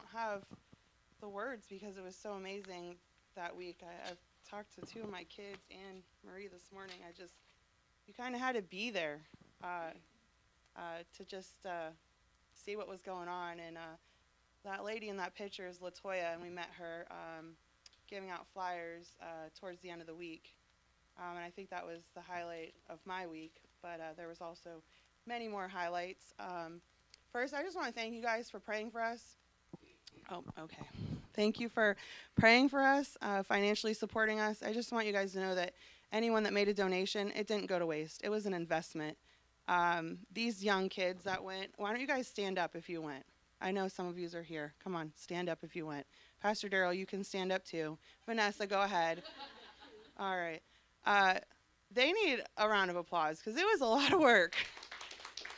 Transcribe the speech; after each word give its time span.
don't 0.00 0.20
have 0.20 0.42
the 1.20 1.28
words 1.28 1.66
because 1.68 1.96
it 1.96 2.04
was 2.04 2.16
so 2.16 2.32
amazing 2.32 2.96
that 3.36 3.54
week. 3.54 3.80
I, 3.82 4.10
I've 4.10 4.18
talked 4.48 4.74
to 4.76 4.92
two 4.92 5.02
of 5.02 5.10
my 5.10 5.24
kids 5.24 5.58
and 5.70 6.02
Marie 6.26 6.48
this 6.48 6.72
morning. 6.72 6.96
I 7.06 7.12
just, 7.18 7.34
you 8.06 8.14
kind 8.14 8.34
of 8.34 8.40
had 8.40 8.54
to 8.54 8.62
be 8.62 8.90
there 8.90 9.20
uh, 9.62 9.92
uh, 10.76 10.80
to 11.16 11.24
just 11.24 11.66
uh, 11.66 11.90
see 12.54 12.76
what 12.76 12.88
was 12.88 13.02
going 13.02 13.28
on. 13.28 13.58
And 13.60 13.76
uh, 13.76 13.96
that 14.64 14.84
lady 14.84 15.08
in 15.08 15.16
that 15.18 15.34
picture 15.34 15.66
is 15.66 15.78
Latoya, 15.78 16.32
and 16.32 16.42
we 16.42 16.48
met 16.48 16.68
her 16.78 17.06
um, 17.10 17.50
giving 18.08 18.30
out 18.30 18.46
flyers 18.52 19.16
uh, 19.20 19.48
towards 19.58 19.80
the 19.80 19.90
end 19.90 20.00
of 20.00 20.06
the 20.06 20.14
week. 20.14 20.54
Um, 21.18 21.36
and 21.36 21.44
I 21.44 21.50
think 21.50 21.68
that 21.70 21.84
was 21.84 22.00
the 22.14 22.22
highlight 22.22 22.72
of 22.88 22.98
my 23.04 23.26
week. 23.26 23.56
But 23.82 24.00
uh, 24.00 24.14
there 24.16 24.28
was 24.28 24.40
also 24.40 24.82
many 25.26 25.48
more 25.48 25.68
highlights. 25.68 26.32
Um, 26.38 26.80
first, 27.32 27.52
I 27.54 27.62
just 27.62 27.76
want 27.76 27.88
to 27.88 27.92
thank 27.92 28.14
you 28.14 28.22
guys 28.22 28.48
for 28.48 28.60
praying 28.60 28.90
for 28.90 29.02
us. 29.02 29.36
Oh, 30.30 30.44
okay. 30.60 30.82
Thank 31.34 31.58
you 31.58 31.68
for 31.68 31.96
praying 32.36 32.68
for 32.68 32.80
us, 32.82 33.16
uh, 33.20 33.42
financially 33.42 33.94
supporting 33.94 34.38
us. 34.38 34.62
I 34.62 34.72
just 34.72 34.92
want 34.92 35.06
you 35.06 35.12
guys 35.12 35.32
to 35.32 35.40
know 35.40 35.54
that 35.56 35.74
anyone 36.12 36.44
that 36.44 36.52
made 36.52 36.68
a 36.68 36.74
donation, 36.74 37.32
it 37.34 37.48
didn't 37.48 37.66
go 37.66 37.78
to 37.78 37.86
waste. 37.86 38.20
It 38.22 38.28
was 38.28 38.46
an 38.46 38.54
investment. 38.54 39.16
Um, 39.66 40.18
these 40.32 40.62
young 40.62 40.88
kids 40.88 41.24
that 41.24 41.42
went, 41.42 41.70
why 41.78 41.90
don't 41.90 42.00
you 42.00 42.06
guys 42.06 42.28
stand 42.28 42.58
up 42.58 42.76
if 42.76 42.88
you 42.88 43.02
went? 43.02 43.24
I 43.60 43.72
know 43.72 43.88
some 43.88 44.06
of 44.06 44.18
you 44.18 44.28
are 44.34 44.42
here. 44.42 44.72
Come 44.82 44.94
on, 44.94 45.12
stand 45.16 45.48
up 45.48 45.58
if 45.62 45.74
you 45.74 45.84
went. 45.84 46.06
Pastor 46.40 46.68
Daryl, 46.68 46.96
you 46.96 47.06
can 47.06 47.24
stand 47.24 47.50
up 47.52 47.64
too. 47.64 47.98
Vanessa, 48.24 48.66
go 48.66 48.82
ahead. 48.82 49.22
All 50.18 50.36
right. 50.36 50.60
Uh, 51.04 51.34
they 51.90 52.12
need 52.12 52.42
a 52.56 52.68
round 52.68 52.90
of 52.90 52.96
applause 52.96 53.38
because 53.38 53.60
it 53.60 53.64
was 53.64 53.80
a 53.80 53.86
lot 53.86 54.12
of 54.12 54.20
work. 54.20 54.54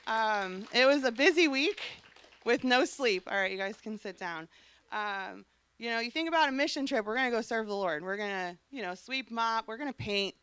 Um, 0.07 0.65
it 0.73 0.87
was 0.87 1.05
a 1.05 1.13
busy 1.13 1.47
week 1.47 1.81
with 2.45 2.65
no 2.65 2.85
sleep. 2.85 3.29
All 3.31 3.37
right, 3.37 3.51
you 3.51 3.59
guys 3.59 3.77
can 3.81 3.99
sit 3.99 4.19
down. 4.19 4.49
Um, 4.91 5.45
you 5.79 5.91
know, 5.91 5.99
you 5.99 6.11
think 6.11 6.29
about 6.29 6.49
a 6.49 6.53
mission 6.53 6.87
trip, 6.87 7.05
we're 7.05 7.17
going 7.17 7.31
to 7.31 7.37
go 7.37 7.43
serve 7.43 7.67
the 7.67 7.75
Lord. 7.75 8.05
We're 8.05 8.17
going 8.17 8.31
to, 8.31 8.57
you 8.71 8.83
know, 8.83 8.95
sweep, 8.95 9.31
mop, 9.31 9.67
we're 9.67 9.79
going 9.79 9.91
to 9.91 9.97
paint. 9.97 10.35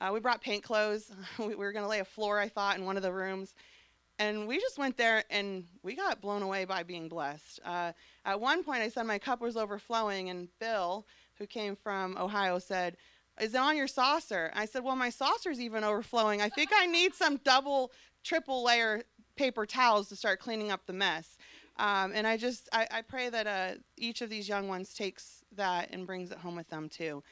Uh, 0.00 0.10
we 0.14 0.20
brought 0.20 0.40
paint 0.40 0.62
clothes. 0.62 1.10
we 1.38 1.54
were 1.54 1.72
going 1.72 1.84
to 1.84 1.88
lay 1.88 1.98
a 1.98 2.04
floor, 2.04 2.38
I 2.38 2.48
thought, 2.48 2.78
in 2.78 2.84
one 2.84 2.96
of 2.96 3.02
the 3.02 3.12
rooms. 3.12 3.54
And 4.18 4.48
we 4.48 4.58
just 4.58 4.78
went 4.78 4.96
there 4.96 5.24
and 5.30 5.64
we 5.82 5.94
got 5.94 6.20
blown 6.20 6.42
away 6.42 6.64
by 6.64 6.82
being 6.82 7.08
blessed. 7.08 7.60
Uh, 7.64 7.92
at 8.24 8.40
one 8.40 8.64
point, 8.64 8.82
I 8.82 8.88
said 8.88 9.04
my 9.04 9.18
cup 9.18 9.40
was 9.40 9.56
overflowing, 9.56 10.28
and 10.28 10.48
Bill, 10.58 11.06
who 11.36 11.46
came 11.46 11.76
from 11.76 12.16
Ohio, 12.16 12.58
said, 12.58 12.96
Is 13.40 13.54
it 13.54 13.60
on 13.60 13.76
your 13.76 13.86
saucer? 13.86 14.50
I 14.54 14.64
said, 14.64 14.82
Well, 14.82 14.96
my 14.96 15.10
saucer's 15.10 15.60
even 15.60 15.84
overflowing. 15.84 16.42
I 16.42 16.48
think 16.48 16.70
I 16.74 16.86
need 16.86 17.14
some 17.14 17.36
double, 17.44 17.92
triple 18.24 18.64
layer 18.64 19.02
paper 19.38 19.64
towels 19.64 20.08
to 20.08 20.16
start 20.16 20.40
cleaning 20.40 20.70
up 20.70 20.84
the 20.86 20.92
mess. 20.92 21.38
Um, 21.78 22.12
and 22.14 22.26
I 22.26 22.36
just, 22.36 22.68
I, 22.72 22.86
I 22.90 23.02
pray 23.02 23.30
that 23.30 23.46
uh, 23.46 23.70
each 23.96 24.20
of 24.20 24.28
these 24.28 24.48
young 24.48 24.68
ones 24.68 24.92
takes 24.92 25.44
that 25.56 25.90
and 25.92 26.06
brings 26.06 26.32
it 26.32 26.38
home 26.38 26.56
with 26.56 26.68
them 26.68 26.88
too. 26.88 27.22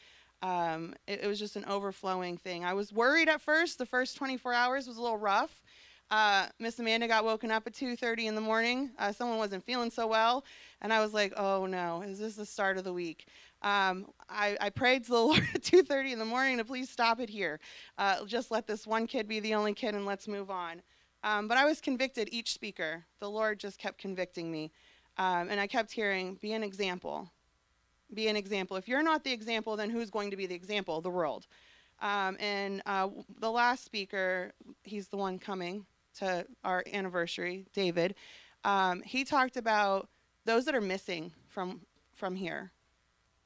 Um, 0.41 0.95
it, 1.07 1.21
it, 1.25 1.27
was 1.27 1.39
just 1.39 1.57
an 1.57 1.65
overflowing 1.65 2.37
thing. 2.37 2.65
I 2.65 2.75
was 2.75 2.93
worried 2.93 3.29
at 3.29 3.41
first. 3.41 3.79
The 3.79 3.87
first 3.87 4.17
24 4.17 4.53
hours 4.53 4.87
was 4.87 4.99
a 4.99 5.03
little 5.03 5.19
rough. 5.19 5.62
Uh, 6.11 6.47
Miss 6.61 6.79
Amanda 6.79 7.09
got 7.09 7.25
woken 7.25 7.51
up 7.51 7.67
at 7.67 7.73
2:30 7.73 8.27
in 8.27 8.34
the 8.37 8.41
morning. 8.41 8.91
Uh, 8.97 9.11
someone 9.11 9.39
wasn't 9.39 9.65
feeling 9.65 9.91
so 9.91 10.07
well, 10.07 10.45
and 10.81 10.93
I 10.93 11.01
was 11.01 11.12
like, 11.12 11.33
"Oh 11.37 11.67
no, 11.67 12.03
is 12.03 12.21
this 12.21 12.37
the 12.37 12.47
start 12.47 12.79
of 12.79 12.84
the 12.84 12.93
week?" 12.93 13.27
Um, 13.62 14.07
I, 14.29 14.57
I, 14.61 14.71
prayed 14.71 15.05
to 15.07 15.11
the 15.11 15.21
Lord 15.21 15.43
at 15.53 15.62
2:30 15.62 16.12
in 16.12 16.19
the 16.21 16.25
morning 16.25 16.59
to 16.59 16.65
please 16.65 16.89
stop 16.89 17.19
it 17.19 17.29
here. 17.29 17.59
Uh, 17.99 18.25
just 18.25 18.53
let 18.53 18.69
this 18.69 18.87
one 18.87 19.09
kid 19.09 19.27
be 19.27 19.41
the 19.41 19.55
only 19.55 19.75
kid, 19.75 19.97
and 19.97 20.07
let's 20.07 20.29
move 20.29 20.49
on. 20.49 20.83
Um, 21.27 21.48
but 21.48 21.58
I 21.58 21.64
was 21.64 21.80
convicted 21.80 22.28
each 22.30 22.52
speaker. 22.52 23.05
The 23.19 23.28
Lord 23.28 23.58
just 23.58 23.80
kept 23.80 23.98
convicting 23.98 24.48
me. 24.48 24.70
Um, 25.19 25.48
and 25.50 25.58
I 25.58 25.66
kept 25.66 25.91
hearing, 25.91 26.38
be 26.41 26.52
an 26.52 26.62
example. 26.62 27.28
Be 28.14 28.28
an 28.28 28.36
example. 28.36 28.77
If 28.77 28.86
you're 28.86 29.02
not 29.02 29.25
the 29.25 29.32
example, 29.32 29.76
then 29.76 29.91
who's 29.91 30.09
going 30.09 30.31
to 30.31 30.36
be 30.36 30.47
the 30.47 30.54
example? 30.54 31.00
The 31.00 31.10
world. 31.10 31.48
Um, 32.00 32.36
and 32.38 32.81
uh, 32.86 33.09
the 33.41 33.50
last 33.50 33.84
speaker, 33.84 34.53
he's 34.84 35.09
the 35.09 35.16
one 35.16 35.41
coming 35.41 35.84
to 36.19 36.47
our 36.62 36.84
anniversary, 36.92 37.66
David. 37.75 38.15
Um, 38.62 39.03
he 39.03 39.25
talked 39.25 39.56
about 39.56 40.09
those 40.44 40.65
that 40.66 40.76
are 40.76 40.81
missing 40.81 41.32
from 41.48 41.81
from 42.15 42.36
here, 42.36 42.72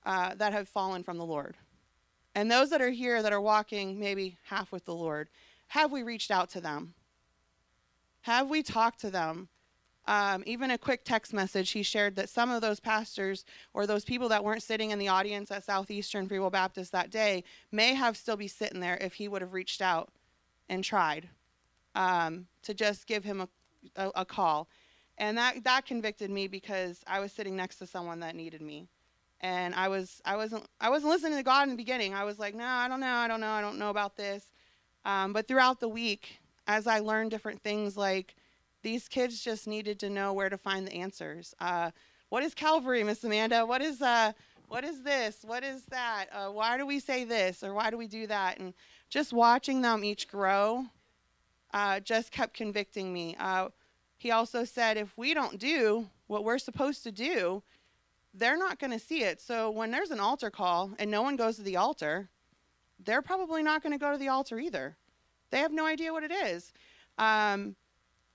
uh, 0.06 0.34
that 0.36 0.52
have 0.52 0.69
fallen 0.69 1.02
from 1.02 1.19
the 1.19 1.24
Lord, 1.24 1.56
and 2.36 2.48
those 2.50 2.70
that 2.70 2.80
are 2.80 2.90
here 2.90 3.20
that 3.20 3.32
are 3.32 3.40
walking 3.40 3.98
maybe 3.98 4.36
half 4.44 4.70
with 4.70 4.84
the 4.84 4.94
Lord. 4.94 5.28
Have 5.69 5.90
we 5.90 6.02
reached 6.02 6.30
out 6.30 6.50
to 6.50 6.60
them? 6.60 6.94
Have 8.22 8.48
we 8.48 8.62
talked 8.62 9.00
to 9.00 9.10
them? 9.10 9.48
Um, 10.06 10.42
even 10.47 10.70
a 10.70 10.78
quick 10.78 11.04
text 11.04 11.32
message, 11.32 11.70
he 11.70 11.82
shared 11.82 12.16
that 12.16 12.28
some 12.28 12.50
of 12.50 12.62
those 12.62 12.81
pastors 12.81 13.44
or 13.75 13.86
those 13.86 14.04
people 14.04 14.28
that 14.31 14.42
weren't 14.42 14.62
sitting 14.62 14.91
in 14.91 14.98
the 14.98 15.08
audience 15.08 15.50
at 15.50 15.64
Southeastern 15.64 16.26
Free 16.26 16.38
Will 16.38 16.50
Baptist 16.50 16.92
that 16.92 17.10
day 17.10 17.44
may 17.70 17.94
have 17.94 18.16
still 18.16 18.36
be 18.36 18.48
sitting 18.48 18.81
there 18.81 18.98
if 19.00 19.14
he 19.14 19.28
would 19.28 19.42
have 19.42 19.53
reached 19.53 19.81
out 19.82 20.10
and 20.69 20.82
tried 20.82 21.28
um, 21.94 22.47
to 22.62 22.75
just 22.75 23.06
give 23.06 23.25
him 23.25 23.42
a, 23.42 23.48
a, 23.97 24.10
a 24.16 24.25
call. 24.25 24.69
And 25.19 25.37
that, 25.37 25.64
that 25.64 25.87
convicted 25.87 26.31
me 26.31 26.48
because 26.48 27.02
I 27.06 27.20
was 27.20 27.31
sitting 27.31 27.54
next 27.54 27.76
to 27.76 27.87
someone 27.87 28.20
that 28.20 28.34
needed 28.34 28.62
me 28.62 28.88
and 29.41 29.75
I 29.75 29.88
was 29.88 30.20
I 30.25 30.37
wasn't 30.37 30.64
I 30.81 30.91
wasn't 30.91 31.12
listening 31.12 31.38
to 31.38 31.42
God 31.42 31.64
in 31.64 31.70
the 31.70 31.76
beginning. 31.76 32.14
I 32.14 32.25
was 32.25 32.38
like, 32.38 32.54
no, 32.54 32.64
I 32.64 32.88
don't 32.88 33.00
know, 33.00 33.06
I 33.06 33.26
don't 33.28 33.41
know, 33.41 33.50
I 33.50 33.60
don't 33.60 33.78
know 33.78 33.91
about 33.91 34.16
this. 34.16 34.44
Um, 35.04 35.32
but 35.32 35.48
throughout 35.48 35.81
the 35.81 35.88
week, 35.88 36.41
as 36.66 36.87
I 36.87 37.00
learned 37.00 37.31
different 37.31 37.62
things, 37.62 37.97
like 37.97 38.34
these 38.82 39.09
kids 39.09 39.43
just 39.43 39.66
needed 39.66 39.98
to 40.00 40.10
know 40.10 40.32
where 40.32 40.48
to 40.48 40.59
find 40.59 40.87
the 40.87 40.94
answers. 40.94 41.54
Uh, 41.60 41.91
what 42.28 42.43
is 42.43 42.54
Calvary, 42.54 43.03
Miss 43.03 43.25
Amanda? 43.25 43.66
What 43.66 43.82
is 43.82 44.00
uh, 44.00 44.32
what 44.69 44.84
is 44.84 45.03
this? 45.03 45.38
What 45.44 45.65
is 45.65 45.82
that? 45.87 46.26
Uh, 46.32 46.49
why 46.49 46.78
do 46.78 46.87
we 46.87 47.00
say 47.00 47.25
this 47.25 47.65
or 47.65 47.75
why 47.75 47.91
do 47.91 47.99
we 47.99 48.06
do 48.06 48.28
that? 48.28 48.60
And 48.60 48.72
just 49.09 49.32
watching 49.32 49.82
them 49.82 50.04
each 50.04 50.28
grow 50.28 50.87
uh, 51.75 51.99
just 52.00 52.31
kept 52.31 52.54
convicting 52.54 53.12
me. 53.12 53.37
Uh, 53.38 53.70
he 54.16 54.31
also 54.31 54.65
said, 54.65 54.97
if 54.97 55.16
we 55.19 55.34
don't 55.34 55.59
do 55.59 56.06
what 56.28 56.44
we're 56.44 56.59
supposed 56.59 57.03
to 57.03 57.10
do, 57.10 57.65
they're 58.32 58.56
not 58.56 58.78
going 58.78 58.93
to 58.93 58.99
see 58.99 59.22
it. 59.25 59.41
So 59.41 59.70
when 59.70 59.91
there's 59.91 60.12
an 60.12 60.20
altar 60.20 60.50
call 60.50 60.93
and 60.99 61.10
no 61.10 61.22
one 61.22 61.34
goes 61.34 61.56
to 61.56 61.62
the 61.62 61.76
altar, 61.76 62.28
they're 63.03 63.22
probably 63.22 63.62
not 63.62 63.82
going 63.82 63.93
to 63.93 63.99
go 63.99 64.12
to 64.12 64.19
the 64.19 64.28
altar 64.28 64.60
either. 64.60 64.97
They 65.50 65.59
have 65.59 65.72
no 65.72 65.87
idea 65.87 66.12
what 66.12 66.25
it 66.25 66.33
is. 66.33 66.72
Um, 67.19 67.77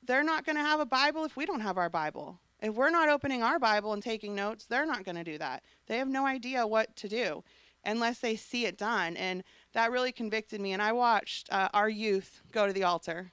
they're 0.05 0.23
not 0.23 0.45
going 0.45 0.57
to 0.57 0.61
have 0.61 0.79
a 0.79 0.85
Bible 0.85 1.25
if 1.25 1.35
we 1.35 1.45
don't 1.45 1.61
have 1.61 1.77
our 1.77 1.89
Bible. 1.89 2.39
If 2.61 2.75
we're 2.75 2.89
not 2.89 3.09
opening 3.09 3.43
our 3.43 3.59
Bible 3.59 3.93
and 3.93 4.01
taking 4.01 4.35
notes, 4.35 4.65
they're 4.65 4.85
not 4.85 5.03
going 5.03 5.15
to 5.15 5.23
do 5.23 5.37
that. 5.37 5.63
They 5.87 5.97
have 5.97 6.07
no 6.07 6.25
idea 6.25 6.65
what 6.65 6.95
to 6.97 7.09
do 7.09 7.43
unless 7.83 8.19
they 8.19 8.35
see 8.35 8.65
it 8.65 8.77
done. 8.77 9.17
And 9.17 9.43
that 9.73 9.91
really 9.91 10.11
convicted 10.11 10.61
me. 10.61 10.73
And 10.73 10.81
I 10.81 10.91
watched 10.91 11.51
uh, 11.51 11.69
our 11.73 11.89
youth 11.89 12.41
go 12.51 12.65
to 12.67 12.73
the 12.73 12.83
altar 12.83 13.31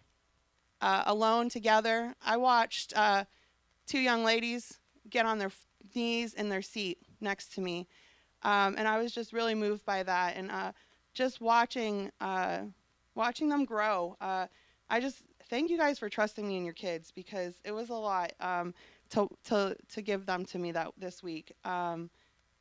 uh, 0.80 1.04
alone 1.06 1.48
together. 1.48 2.14
I 2.24 2.36
watched 2.36 2.92
uh, 2.96 3.24
two 3.86 4.00
young 4.00 4.24
ladies 4.24 4.78
get 5.08 5.26
on 5.26 5.38
their 5.38 5.52
knees 5.94 6.34
in 6.34 6.48
their 6.48 6.62
seat 6.62 6.98
next 7.20 7.54
to 7.54 7.60
me. 7.60 7.86
Um, 8.42 8.74
and 8.76 8.88
I 8.88 8.98
was 8.98 9.12
just 9.12 9.32
really 9.32 9.54
moved 9.54 9.84
by 9.84 10.02
that. 10.02 10.36
And 10.36 10.50
uh, 10.50 10.72
just 11.14 11.40
watching 11.40 12.10
uh, 12.20 12.62
watching 13.14 13.48
them 13.48 13.64
grow. 13.64 14.16
Uh, 14.20 14.46
I 14.88 15.00
just 15.00 15.22
thank 15.48 15.70
you 15.70 15.78
guys 15.78 15.98
for 15.98 16.08
trusting 16.08 16.46
me 16.46 16.56
and 16.56 16.64
your 16.64 16.74
kids 16.74 17.10
because 17.10 17.54
it 17.64 17.72
was 17.72 17.90
a 17.90 17.94
lot 17.94 18.32
um, 18.40 18.74
to, 19.10 19.28
to, 19.44 19.76
to 19.92 20.02
give 20.02 20.26
them 20.26 20.44
to 20.46 20.58
me 20.58 20.72
that 20.72 20.92
this 20.96 21.22
week 21.22 21.52
um, 21.64 22.10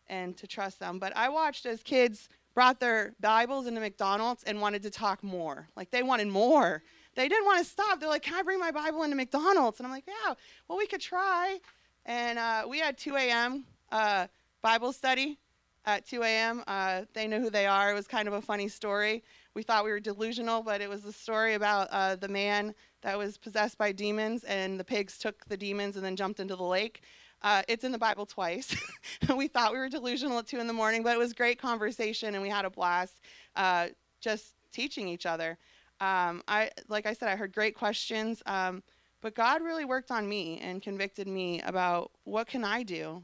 and 0.07 0.37
to 0.37 0.47
trust 0.47 0.79
them. 0.79 0.99
But 0.99 1.15
I 1.15 1.29
watched 1.29 1.65
as 1.65 1.83
kids 1.83 2.29
brought 2.53 2.79
their 2.79 3.13
Bibles 3.19 3.67
into 3.67 3.79
McDonald's 3.79 4.43
and 4.43 4.59
wanted 4.59 4.83
to 4.83 4.89
talk 4.89 5.23
more. 5.23 5.67
Like 5.75 5.91
they 5.91 6.03
wanted 6.03 6.27
more. 6.27 6.83
They 7.15 7.27
didn't 7.27 7.45
want 7.45 7.59
to 7.59 7.65
stop. 7.69 7.99
They're 7.99 8.09
like, 8.09 8.23
"Can 8.23 8.35
I 8.35 8.41
bring 8.41 8.59
my 8.59 8.71
Bible 8.71 9.03
into 9.03 9.15
McDonald's?" 9.15 9.79
And 9.79 9.87
I'm 9.87 9.91
like, 9.91 10.05
"Yeah, 10.07 10.33
well, 10.67 10.77
we 10.77 10.87
could 10.87 11.01
try." 11.01 11.59
And 12.05 12.39
uh, 12.39 12.65
we 12.69 12.79
had 12.79 12.97
2 12.97 13.15
a.m. 13.15 13.65
Uh, 13.91 14.27
Bible 14.61 14.91
study 14.93 15.37
at 15.85 16.05
2 16.07 16.23
a.m. 16.23 16.63
Uh, 16.67 17.01
they 17.13 17.27
know 17.27 17.39
who 17.39 17.49
they 17.49 17.65
are. 17.65 17.91
It 17.91 17.95
was 17.95 18.07
kind 18.07 18.27
of 18.27 18.33
a 18.33 18.41
funny 18.41 18.67
story 18.67 19.23
we 19.53 19.63
thought 19.63 19.83
we 19.83 19.91
were 19.91 19.99
delusional, 19.99 20.61
but 20.61 20.81
it 20.81 20.89
was 20.89 21.05
a 21.05 21.11
story 21.11 21.55
about 21.55 21.89
uh, 21.91 22.15
the 22.15 22.27
man 22.27 22.73
that 23.01 23.17
was 23.17 23.37
possessed 23.37 23.77
by 23.77 23.91
demons, 23.91 24.43
and 24.43 24.79
the 24.79 24.83
pigs 24.83 25.17
took 25.17 25.45
the 25.45 25.57
demons 25.57 25.95
and 25.95 26.05
then 26.05 26.15
jumped 26.15 26.39
into 26.39 26.55
the 26.55 26.63
lake. 26.63 27.01
Uh, 27.41 27.63
it's 27.67 27.83
in 27.83 27.91
the 27.91 27.97
Bible 27.97 28.25
twice. 28.25 28.75
we 29.35 29.47
thought 29.47 29.73
we 29.73 29.79
were 29.79 29.89
delusional 29.89 30.39
at 30.39 30.47
two 30.47 30.59
in 30.59 30.67
the 30.67 30.73
morning, 30.73 31.03
but 31.03 31.13
it 31.13 31.19
was 31.19 31.33
great 31.33 31.59
conversation, 31.59 32.35
and 32.35 32.41
we 32.41 32.49
had 32.49 32.65
a 32.65 32.69
blast 32.69 33.19
uh, 33.55 33.87
just 34.21 34.53
teaching 34.71 35.07
each 35.07 35.25
other. 35.25 35.57
Um, 35.99 36.43
I, 36.47 36.69
like 36.87 37.05
I 37.05 37.13
said, 37.13 37.29
I 37.29 37.35
heard 37.35 37.53
great 37.53 37.75
questions, 37.75 38.41
um, 38.45 38.83
but 39.21 39.35
God 39.35 39.61
really 39.61 39.85
worked 39.85 40.11
on 40.11 40.27
me 40.29 40.59
and 40.59 40.81
convicted 40.81 41.27
me 41.27 41.61
about 41.61 42.11
what 42.23 42.47
can 42.47 42.63
I 42.63 42.83
do 42.83 43.23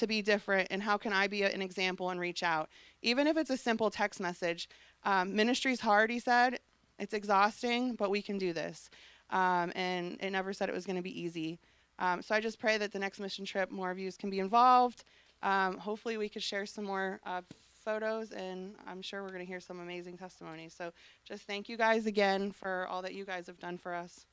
to 0.00 0.06
be 0.06 0.22
different, 0.22 0.68
and 0.70 0.82
how 0.82 0.96
can 0.96 1.12
I 1.12 1.26
be 1.28 1.42
an 1.42 1.62
example 1.62 2.10
and 2.10 2.18
reach 2.18 2.42
out, 2.42 2.68
even 3.02 3.26
if 3.26 3.36
it's 3.36 3.50
a 3.50 3.56
simple 3.56 3.90
text 3.90 4.20
message. 4.20 4.68
Um, 5.04 5.34
ministry's 5.34 5.80
hard, 5.80 6.10
he 6.10 6.18
said. 6.18 6.58
It's 6.98 7.14
exhausting, 7.14 7.94
but 7.94 8.10
we 8.10 8.20
can 8.20 8.36
do 8.36 8.52
this. 8.52 8.90
Um, 9.30 9.72
and 9.74 10.18
it 10.20 10.30
never 10.30 10.52
said 10.52 10.68
it 10.68 10.74
was 10.74 10.84
going 10.84 10.96
to 10.96 11.02
be 11.02 11.18
easy. 11.18 11.58
Um, 11.98 12.20
so 12.22 12.34
I 12.34 12.40
just 12.40 12.58
pray 12.58 12.78
that 12.78 12.92
the 12.92 12.98
next 12.98 13.20
mission 13.20 13.44
trip, 13.44 13.70
more 13.70 13.90
of 13.90 13.98
you 13.98 14.10
can 14.18 14.30
be 14.30 14.40
involved. 14.40 15.04
Um, 15.42 15.78
hopefully, 15.78 16.16
we 16.16 16.28
could 16.28 16.42
share 16.42 16.66
some 16.66 16.84
more 16.84 17.20
uh, 17.24 17.42
photos, 17.84 18.32
and 18.32 18.74
I'm 18.86 19.02
sure 19.02 19.22
we're 19.22 19.28
going 19.28 19.40
to 19.40 19.46
hear 19.46 19.60
some 19.60 19.80
amazing 19.80 20.18
testimonies. 20.18 20.74
So 20.76 20.92
just 21.24 21.44
thank 21.44 21.68
you 21.68 21.76
guys 21.76 22.06
again 22.06 22.52
for 22.52 22.86
all 22.88 23.02
that 23.02 23.14
you 23.14 23.24
guys 23.24 23.46
have 23.46 23.58
done 23.58 23.78
for 23.78 23.94
us. 23.94 24.26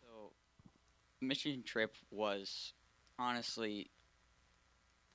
So, 0.00 0.32
mission 1.20 1.62
trip 1.62 1.94
was 2.10 2.72
honestly 3.18 3.90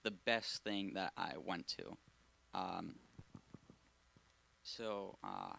the 0.03 0.11
best 0.11 0.63
thing 0.63 0.91
that 0.95 1.13
I 1.17 1.33
went 1.43 1.67
to. 1.79 1.97
Um, 2.53 2.95
so, 4.63 5.17
uh, 5.23 5.53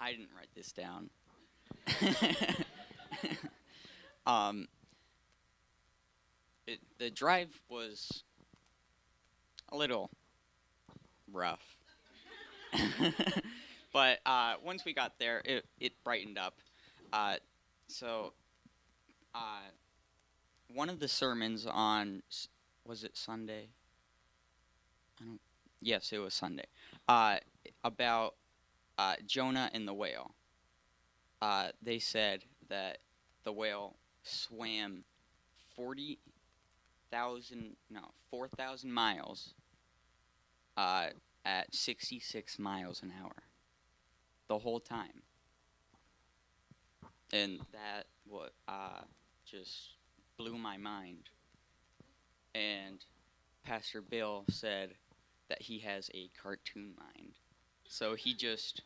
I 0.00 0.10
didn't 0.10 0.30
write 0.36 0.48
this 0.54 0.72
down. 0.72 1.10
um, 4.26 4.66
it, 6.66 6.80
the 6.98 7.10
drive 7.10 7.50
was 7.68 8.24
a 9.70 9.76
little 9.76 10.10
rough. 11.32 11.76
but 13.92 14.18
uh, 14.26 14.54
once 14.64 14.84
we 14.84 14.92
got 14.92 15.18
there, 15.18 15.42
it, 15.44 15.64
it 15.80 15.92
brightened 16.04 16.38
up. 16.38 16.58
Uh, 17.12 17.36
so, 17.86 18.32
uh, 19.34 19.68
one 20.74 20.88
of 20.88 20.98
the 20.98 21.08
sermons 21.08 21.66
on 21.66 22.22
was 22.86 23.04
it 23.04 23.16
Sunday? 23.16 23.68
I 25.20 25.24
don't. 25.24 25.40
Yes, 25.80 26.12
it 26.12 26.18
was 26.18 26.34
Sunday. 26.34 26.66
Uh, 27.08 27.38
about 27.82 28.34
uh, 28.98 29.16
Jonah 29.26 29.70
and 29.72 29.86
the 29.86 29.94
whale. 29.94 30.34
Uh, 31.40 31.68
they 31.82 31.98
said 31.98 32.44
that 32.68 32.98
the 33.44 33.52
whale 33.52 33.96
swam 34.22 35.04
forty 35.74 36.18
thousand 37.10 37.76
no 37.90 38.12
four 38.30 38.48
thousand 38.48 38.92
miles 38.92 39.54
uh, 40.76 41.08
at 41.44 41.74
sixty 41.74 42.20
six 42.20 42.58
miles 42.58 43.02
an 43.02 43.12
hour 43.20 43.34
the 44.48 44.58
whole 44.58 44.80
time 44.80 45.22
and 47.32 47.60
that 47.72 48.06
what 48.26 48.52
uh, 48.68 49.00
just 49.44 49.96
blew 50.36 50.58
my 50.58 50.76
mind. 50.76 51.30
And 52.54 53.04
Pastor 53.64 54.02
Bill 54.02 54.44
said 54.50 54.94
that 55.48 55.62
he 55.62 55.78
has 55.80 56.10
a 56.14 56.30
cartoon 56.42 56.92
mind, 56.98 57.38
so 57.86 58.14
he 58.14 58.34
just 58.34 58.82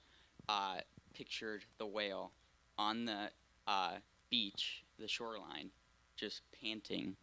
uh, 0.48 0.78
pictured 1.14 1.64
the 1.78 1.86
whale 1.86 2.32
on 2.78 3.04
the 3.04 3.30
uh, 3.66 3.94
beach, 4.30 4.84
the 4.98 5.08
shoreline, 5.08 5.70
just 6.16 6.42
panting 6.60 7.16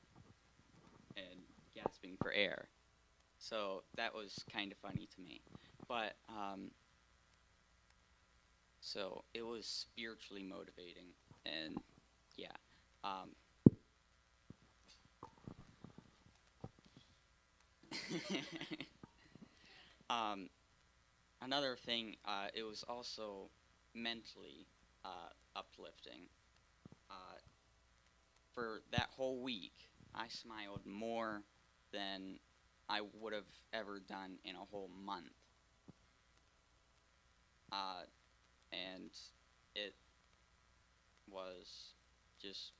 and 1.15 1.39
gasping 1.75 2.17
for 2.21 2.31
air. 2.31 2.67
So 3.37 3.83
that 3.95 4.13
was 4.13 4.43
kind 4.51 4.71
of 4.71 4.77
funny 4.77 5.07
to 5.15 5.21
me, 5.21 5.41
but 5.87 6.13
um, 6.29 6.71
so 8.81 9.23
it 9.33 9.45
was 9.45 9.65
spiritually 9.65 10.43
motivating, 10.43 11.07
and 11.45 11.77
yeah. 12.37 12.47
Um, 13.03 13.31
um, 20.09 20.49
another 21.41 21.75
thing, 21.85 22.15
uh, 22.25 22.47
it 22.53 22.63
was 22.63 22.83
also 22.89 23.49
mentally 23.95 24.67
uh, 25.05 25.29
uplifting. 25.55 26.27
Uh, 27.09 27.37
for 28.53 28.81
that 28.91 29.09
whole 29.15 29.39
week, 29.41 29.73
I 30.15 30.27
smiled 30.27 30.81
more 30.85 31.43
than 31.91 32.39
I 32.89 33.01
would 33.19 33.33
have 33.33 33.49
ever 33.73 33.99
done 33.99 34.37
in 34.45 34.55
a 34.55 34.65
whole 34.71 34.89
month. 35.05 35.31
Uh, 37.71 38.03
and 38.73 39.11
it 39.75 39.95
was 41.27 41.93
just 42.41 42.71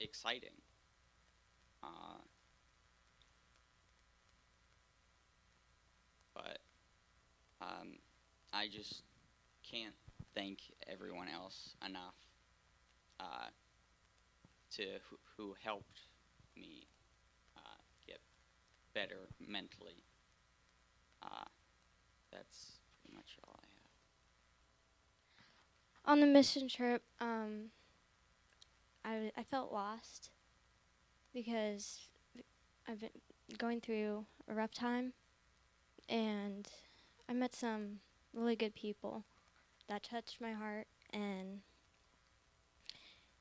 exciting. 0.00 0.54
Uh, 1.82 2.18
but 6.34 6.58
um, 7.60 7.98
I 8.58 8.66
just 8.66 9.02
can't 9.62 9.94
thank 10.34 10.58
everyone 10.92 11.28
else 11.28 11.76
enough 11.86 12.16
uh, 13.20 13.50
to 14.74 14.82
who, 15.08 15.16
who 15.36 15.54
helped 15.62 16.00
me 16.56 16.88
uh, 17.56 17.60
get 18.04 18.18
better 18.94 19.28
mentally. 19.38 20.02
Uh, 21.22 21.44
that's 22.32 22.80
pretty 23.00 23.14
much 23.14 23.36
all 23.44 23.54
I 23.60 23.66
have. 26.04 26.12
On 26.12 26.20
the 26.20 26.26
mission 26.26 26.68
trip, 26.68 27.02
um, 27.20 27.66
I, 29.04 29.30
felt 29.48 29.72
lost 29.72 30.30
because 31.32 32.00
I've 32.88 32.98
been 32.98 33.10
going 33.56 33.80
through 33.80 34.26
a 34.48 34.54
rough 34.54 34.74
time, 34.74 35.12
and 36.08 36.66
I 37.28 37.34
met 37.34 37.54
some 37.54 38.00
really 38.34 38.56
good 38.56 38.74
people 38.74 39.24
that 39.88 40.02
touched 40.02 40.40
my 40.40 40.52
heart, 40.52 40.86
and 41.12 41.60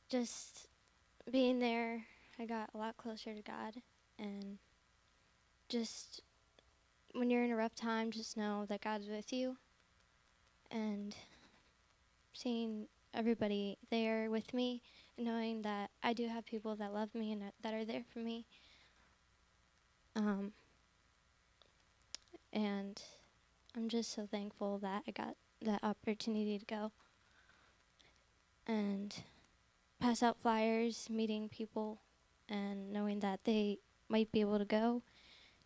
just 0.09 0.67
being 1.29 1.59
there, 1.59 2.05
I 2.39 2.45
got 2.45 2.69
a 2.73 2.77
lot 2.77 2.97
closer 2.97 3.33
to 3.33 3.41
God, 3.41 3.81
and 4.17 4.57
just 5.69 6.21
when 7.13 7.29
you're 7.29 7.43
in 7.43 7.51
a 7.51 7.55
rough 7.55 7.75
time, 7.75 8.11
just 8.11 8.37
know 8.37 8.65
that 8.69 8.81
God's 8.81 9.07
with 9.07 9.33
you, 9.33 9.57
and 10.71 11.15
seeing 12.33 12.87
everybody 13.13 13.77
there 13.89 14.29
with 14.29 14.53
me 14.53 14.81
and 15.17 15.25
knowing 15.25 15.63
that 15.63 15.89
I 16.03 16.13
do 16.13 16.27
have 16.27 16.45
people 16.45 16.75
that 16.75 16.93
love 16.93 17.15
me 17.15 17.31
and 17.31 17.51
that- 17.61 17.73
are 17.73 17.83
there 17.83 18.03
for 18.03 18.19
me. 18.19 18.45
Um, 20.15 20.53
and 22.53 23.01
I'm 23.77 23.89
just 23.89 24.11
so 24.11 24.25
thankful 24.25 24.79
that 24.79 25.03
I 25.07 25.11
got 25.11 25.35
that 25.61 25.83
opportunity 25.83 26.57
to 26.57 26.65
go 26.65 26.91
and 28.65 29.15
pass 29.99 30.23
out 30.23 30.41
flyers, 30.41 31.07
meeting 31.11 31.47
people, 31.47 32.01
and 32.49 32.91
knowing 32.91 33.19
that 33.19 33.41
they 33.43 33.77
might 34.09 34.31
be 34.31 34.41
able 34.41 34.57
to 34.57 34.65
go 34.65 35.03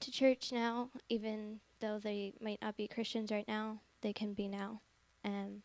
to 0.01 0.11
church 0.11 0.51
now, 0.51 0.89
even 1.07 1.61
though 1.79 1.99
they 1.99 2.33
might 2.41 2.61
not 2.61 2.75
be 2.75 2.85
Christians 2.85 3.31
right 3.31 3.47
now, 3.47 3.79
they 4.01 4.11
can 4.11 4.33
be 4.33 4.49
now. 4.49 4.81
And 5.23 5.61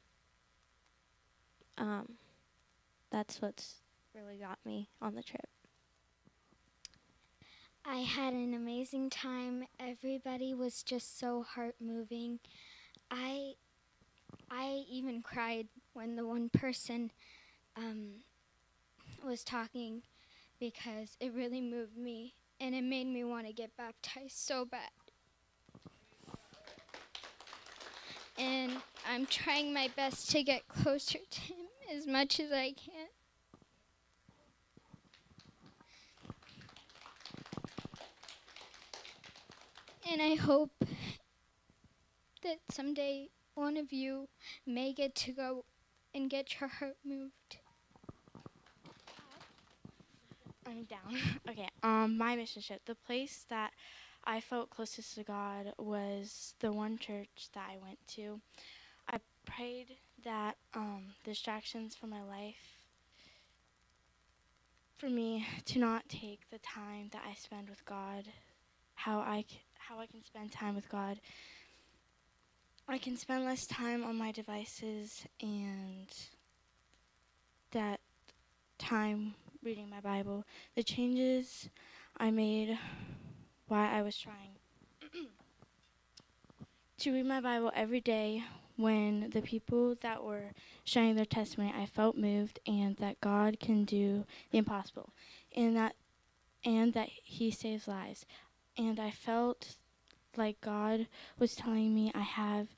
um, 1.76 2.12
that's 3.10 3.42
what's 3.42 3.80
really 4.14 4.36
got 4.36 4.60
me 4.64 4.88
on 5.02 5.16
the 5.16 5.22
trip. 5.24 5.48
I 7.88 7.98
had 7.98 8.34
an 8.34 8.52
amazing 8.52 9.10
time. 9.10 9.64
Everybody 9.78 10.52
was 10.52 10.82
just 10.82 11.20
so 11.20 11.44
heart 11.44 11.76
moving. 11.80 12.40
I 13.12 13.52
I 14.50 14.84
even 14.90 15.22
cried 15.22 15.68
when 15.92 16.16
the 16.16 16.26
one 16.26 16.48
person 16.48 17.12
um, 17.76 18.22
was 19.24 19.44
talking 19.44 20.02
because 20.58 21.16
it 21.20 21.32
really 21.32 21.60
moved 21.60 21.96
me 21.96 22.34
and 22.58 22.74
it 22.74 22.82
made 22.82 23.06
me 23.06 23.22
want 23.22 23.46
to 23.46 23.52
get 23.52 23.76
baptized 23.76 24.36
so 24.36 24.64
bad. 24.64 24.90
And 28.36 28.72
I'm 29.08 29.26
trying 29.26 29.72
my 29.72 29.88
best 29.94 30.30
to 30.32 30.42
get 30.42 30.66
closer 30.66 31.18
to 31.30 31.40
him 31.40 31.66
as 31.94 32.06
much 32.06 32.40
as 32.40 32.50
I 32.50 32.72
can. 32.72 33.06
And 40.08 40.22
I 40.22 40.36
hope 40.36 40.70
that 42.42 42.58
someday 42.70 43.28
one 43.54 43.76
of 43.76 43.92
you 43.92 44.28
may 44.64 44.92
get 44.92 45.14
to 45.16 45.32
go 45.32 45.64
and 46.14 46.30
get 46.30 46.60
your 46.60 46.68
heart 46.68 46.96
moved. 47.04 47.58
I'm 50.66 50.84
down. 50.84 51.18
okay. 51.48 51.68
Um, 51.82 52.16
my 52.16 52.36
mission 52.36 52.62
trip. 52.62 52.82
The 52.86 52.94
place 52.94 53.46
that 53.48 53.72
I 54.24 54.40
felt 54.40 54.70
closest 54.70 55.14
to 55.16 55.24
God 55.24 55.72
was 55.78 56.54
the 56.60 56.72
one 56.72 56.98
church 56.98 57.48
that 57.54 57.68
I 57.70 57.76
went 57.82 57.98
to. 58.14 58.40
I 59.08 59.18
prayed 59.44 59.96
that 60.24 60.56
um, 60.74 61.14
distractions 61.24 61.94
from 61.94 62.10
my 62.10 62.22
life, 62.22 62.78
for 64.98 65.08
me 65.08 65.46
to 65.66 65.78
not 65.78 66.08
take 66.08 66.48
the 66.50 66.58
time 66.58 67.10
that 67.12 67.22
I 67.28 67.34
spend 67.34 67.68
with 67.68 67.84
God, 67.84 68.24
how 68.94 69.18
I 69.20 69.44
c- 69.48 69.60
how 69.88 70.00
I 70.00 70.06
can 70.06 70.24
spend 70.24 70.50
time 70.50 70.74
with 70.74 70.88
God. 70.88 71.20
I 72.88 72.98
can 72.98 73.16
spend 73.16 73.44
less 73.44 73.66
time 73.66 74.04
on 74.04 74.16
my 74.16 74.32
devices 74.32 75.24
and 75.40 76.08
that 77.72 78.00
time 78.78 79.34
reading 79.62 79.88
my 79.88 80.00
Bible. 80.00 80.44
The 80.74 80.82
changes 80.82 81.68
I 82.16 82.30
made 82.30 82.78
while 83.68 83.88
I 83.88 84.02
was 84.02 84.16
trying 84.16 84.56
to 86.98 87.12
read 87.12 87.26
my 87.26 87.40
Bible 87.40 87.70
every 87.74 88.00
day 88.00 88.42
when 88.76 89.30
the 89.30 89.42
people 89.42 89.94
that 90.00 90.24
were 90.24 90.52
sharing 90.84 91.14
their 91.14 91.24
testimony, 91.24 91.72
I 91.76 91.86
felt 91.86 92.16
moved 92.16 92.58
and 92.66 92.96
that 92.96 93.20
God 93.20 93.60
can 93.60 93.84
do 93.84 94.24
the 94.50 94.58
impossible 94.58 95.12
and 95.54 95.76
that 95.76 95.94
and 96.64 96.92
that 96.94 97.08
he 97.22 97.50
saves 97.52 97.86
lives. 97.86 98.26
And 98.78 99.00
I 99.00 99.10
felt 99.10 99.76
like 100.36 100.60
God 100.60 101.06
was 101.38 101.54
telling 101.54 101.94
me 101.94 102.12
I 102.14 102.20
have 102.20 102.68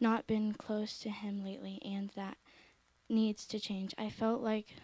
not 0.00 0.26
been 0.26 0.52
close 0.54 0.98
to 1.00 1.10
him 1.10 1.44
lately 1.44 1.80
and 1.84 2.10
that 2.16 2.36
needs 3.08 3.46
to 3.46 3.60
change. 3.60 3.94
I 3.96 4.10
felt 4.10 4.40
like 4.42 4.74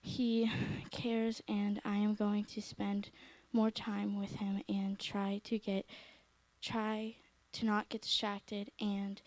he 0.00 0.50
cares 0.90 1.42
and 1.48 1.80
I 1.84 1.96
am 1.96 2.14
going 2.14 2.44
to 2.44 2.62
spend 2.62 3.10
more 3.52 3.70
time 3.70 4.18
with 4.18 4.36
him 4.36 4.62
and 4.68 4.98
try 4.98 5.40
to 5.44 5.58
get 5.58 5.86
try 6.60 7.16
to 7.52 7.64
not 7.64 7.88
get 7.88 8.02
distracted 8.02 8.70
and 8.80 9.22